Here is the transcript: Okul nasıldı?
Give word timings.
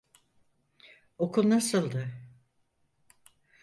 Okul 1.17 1.49
nasıldı? 1.49 2.07